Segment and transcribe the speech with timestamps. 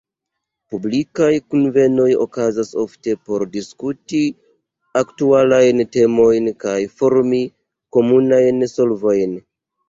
[0.75, 4.21] Publikaj kunvenoj okazas ofte por diskuti
[5.03, 7.43] aktualajn temojn kaj formi
[7.99, 9.39] komunajn solvojn.